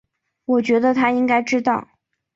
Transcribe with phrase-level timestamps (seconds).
[0.45, 1.87] 我觉得他应该知道